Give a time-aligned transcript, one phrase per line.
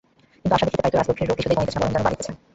[0.41, 2.31] কিন্তু আশা দেখিতে পাইত রাজলক্ষ্মীর রোগ কিছুই কমিতেছে না, বরঞ্চ যেন বাড়িতেছে।